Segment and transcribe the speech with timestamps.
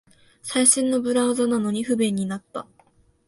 [0.41, 2.65] 最新のブラウザなのに不便になった